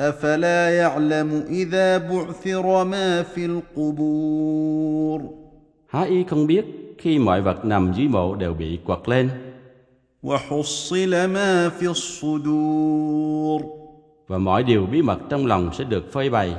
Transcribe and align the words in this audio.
أفلا 0.00 0.76
يعلم 0.78 1.44
إذا 1.50 1.98
بعثر 1.98 2.84
ما 2.84 3.22
في 3.22 3.46
القبور 3.46 5.20
há 5.88 6.04
y 6.04 6.24
không 6.24 6.46
biết 6.46 6.64
khi 6.98 7.18
mọi 7.18 7.42
vật 7.42 7.64
nằm 7.64 7.92
dưới 7.96 8.08
mộ 8.08 8.34
đều 8.34 8.54
bị 8.54 8.78
quật 8.86 9.08
lên, 9.08 9.28
وحصل 10.22 11.26
ما 11.26 11.68
في 11.68 11.86
الصدور 11.86 13.62
và 14.28 14.38
mọi 14.38 14.62
điều 14.62 14.86
bí 14.86 15.02
mật 15.02 15.18
trong 15.28 15.46
lòng 15.46 15.70
sẽ 15.74 15.84
được 15.84 16.12
phơi 16.12 16.30
bày. 16.30 16.54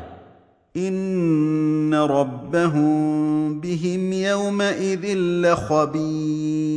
إن 0.78 1.94
ربهم 1.94 3.62
بهم 3.62 4.14
يومئذ 4.14 5.18
لخبير 5.44 6.74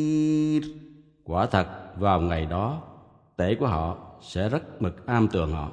Quả 1.25 1.47
thật, 1.47 1.67
vào 1.99 2.21
ngày 2.21 2.47
đó, 2.47 2.83
tể 3.37 3.55
của 3.55 3.67
họ 3.67 3.97
sẽ 4.21 4.49
rất 4.49 4.83
mực 4.83 5.07
am 5.07 5.29
tường 5.29 5.53
họ. 5.53 5.71